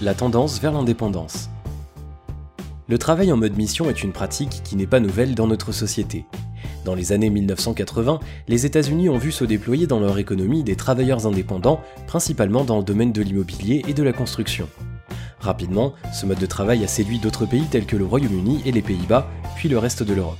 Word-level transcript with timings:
la 0.00 0.14
tendance 0.14 0.60
vers 0.60 0.72
l'indépendance. 0.72 1.50
Le 2.88 2.96
travail 2.96 3.32
en 3.32 3.36
mode 3.36 3.56
mission 3.56 3.90
est 3.90 4.02
une 4.02 4.12
pratique 4.12 4.62
qui 4.64 4.74
n'est 4.76 4.86
pas 4.86 4.98
nouvelle 4.98 5.34
dans 5.34 5.46
notre 5.46 5.72
société. 5.72 6.24
Dans 6.86 6.94
les 6.94 7.12
années 7.12 7.28
1980, 7.28 8.18
les 8.48 8.64
États-Unis 8.64 9.10
ont 9.10 9.18
vu 9.18 9.30
se 9.30 9.44
déployer 9.44 9.86
dans 9.86 10.00
leur 10.00 10.18
économie 10.18 10.64
des 10.64 10.74
travailleurs 10.74 11.26
indépendants, 11.26 11.82
principalement 12.06 12.64
dans 12.64 12.78
le 12.78 12.84
domaine 12.84 13.12
de 13.12 13.20
l'immobilier 13.20 13.84
et 13.86 13.94
de 13.94 14.02
la 14.02 14.14
construction. 14.14 14.68
Rapidement, 15.38 15.92
ce 16.14 16.24
mode 16.24 16.38
de 16.38 16.46
travail 16.46 16.82
a 16.82 16.88
séduit 16.88 17.18
d'autres 17.18 17.46
pays 17.46 17.66
tels 17.70 17.86
que 17.86 17.96
le 17.96 18.06
Royaume-Uni 18.06 18.62
et 18.64 18.72
les 18.72 18.82
Pays-Bas, 18.82 19.28
puis 19.56 19.68
le 19.68 19.78
reste 19.78 20.02
de 20.02 20.14
l'Europe. 20.14 20.38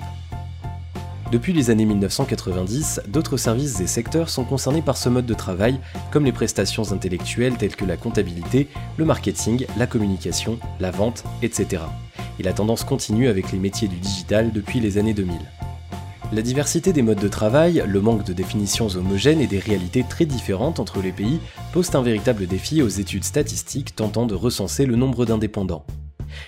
Depuis 1.31 1.53
les 1.53 1.71
années 1.71 1.85
1990, 1.85 3.03
d'autres 3.07 3.37
services 3.37 3.79
et 3.79 3.87
secteurs 3.87 4.29
sont 4.29 4.43
concernés 4.43 4.83
par 4.83 4.97
ce 4.97 5.09
mode 5.09 5.27
de 5.27 5.35
travail, 5.35 5.79
comme 6.11 6.25
les 6.25 6.33
prestations 6.33 6.91
intellectuelles 6.91 7.57
telles 7.57 7.77
que 7.77 7.85
la 7.85 7.97
comptabilité, 7.97 8.67
le 8.97 9.05
marketing, 9.05 9.65
la 9.77 9.87
communication, 9.87 10.59
la 10.81 10.91
vente, 10.91 11.23
etc. 11.43 11.85
Et 12.41 12.43
la 12.43 12.53
tendance 12.53 12.83
continue 12.83 13.29
avec 13.29 13.53
les 13.53 13.61
métiers 13.61 13.87
du 13.87 13.95
digital 13.99 14.51
depuis 14.51 14.81
les 14.81 14.99
années 14.99 15.15
2000. 15.15 15.39
La 16.33 16.43
diversité 16.43 16.93
des 16.93 17.03
modes 17.03 17.21
de 17.21 17.29
travail, 17.29 17.85
le 17.87 18.01
manque 18.01 18.25
de 18.25 18.33
définitions 18.33 18.89
homogènes 18.89 19.41
et 19.41 19.47
des 19.47 19.61
réalités 19.61 20.05
très 20.09 20.27
différentes 20.27 20.81
entre 20.81 21.01
les 21.01 21.13
pays 21.13 21.39
posent 21.73 21.95
un 21.95 22.03
véritable 22.03 22.49
défi 22.49 22.83
aux 22.83 22.89
études 22.89 23.25
statistiques 23.25 23.95
tentant 23.95 24.27
de 24.27 24.35
recenser 24.35 24.85
le 24.85 24.97
nombre 24.97 25.27
d'indépendants. 25.27 25.87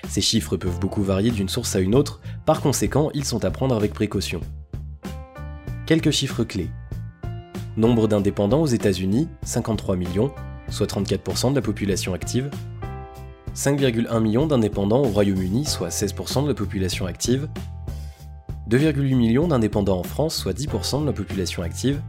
Ces 0.09 0.21
chiffres 0.21 0.57
peuvent 0.57 0.81
beaucoup 0.81 1.03
varier 1.05 1.31
d'une 1.31 1.49
source 1.49 1.77
à 1.77 1.81
une 1.81 1.95
autre, 1.95 2.21
par 2.47 2.61
conséquent 2.61 3.11
ils 3.15 3.25
sont 3.25 3.45
à 3.45 3.53
prendre 3.53 3.77
avec 3.77 3.93
précaution. 3.93 4.41
Quelques 5.93 6.11
chiffres 6.11 6.43
clés. 6.43 6.71
Nombre 7.77 8.09
d'indépendants 8.09 8.63
aux 8.63 8.67
États-Unis, 8.67 9.29
53 9.43 9.95
millions, 9.97 10.33
soit 10.71 10.87
34% 10.87 11.51
de 11.51 11.55
la 11.55 11.61
population 11.61 12.15
active. 12.15 12.49
5,1 13.55 14.21
millions 14.23 14.47
d'indépendants 14.47 15.03
au 15.03 15.09
Royaume-Uni, 15.09 15.67
soit 15.67 15.91
16% 15.91 16.45
de 16.45 16.49
la 16.49 16.55
population 16.55 17.05
active. 17.05 17.47
2,8 18.71 19.15
millions 19.15 19.49
d'indépendants 19.49 19.99
en 19.99 20.03
France, 20.03 20.35
soit 20.35 20.57
10% 20.57 21.03
de 21.03 21.07
la 21.09 21.13
population 21.13 21.63
active, 21.63 22.01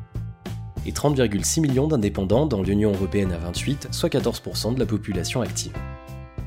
et 0.85 0.93
30,6 0.93 1.59
millions 1.59 1.87
d'indépendants 1.87 2.45
dans 2.45 2.61
l'Union 2.61 2.93
européenne 2.93 3.33
à 3.33 3.37
28, 3.37 3.89
soit 3.91 4.07
14% 4.07 4.75
de 4.75 4.79
la 4.79 4.85
population 4.85 5.41
active. 5.41 5.73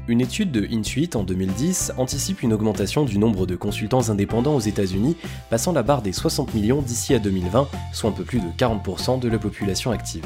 Une 0.09 0.21
étude 0.21 0.53
de 0.53 0.69
Intuit 0.73 1.11
en 1.17 1.25
2010 1.25 1.95
anticipe 1.97 2.43
une 2.43 2.53
augmentation 2.53 3.05
du 3.05 3.19
nombre 3.19 3.45
de 3.45 3.57
consultants 3.57 4.09
indépendants 4.09 4.55
aux 4.55 4.61
États-Unis, 4.61 5.17
passant 5.51 5.73
la 5.73 5.83
barre 5.83 6.01
des 6.01 6.13
60 6.13 6.55
millions 6.55 6.81
d'ici 6.81 7.13
à 7.13 7.19
2020, 7.19 7.67
soit 7.93 8.11
un 8.11 8.13
peu 8.13 8.23
plus 8.23 8.39
de 8.39 8.47
40% 8.57 9.19
de 9.19 9.29
la 9.29 9.39
population 9.39 9.91
active. 9.91 10.25